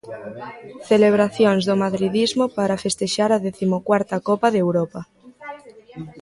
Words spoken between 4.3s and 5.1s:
de Europa.